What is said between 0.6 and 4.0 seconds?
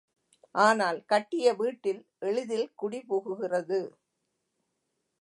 ஆனால் கட்டிய வீட்டில் எளிதில் குடி புகுகிறது.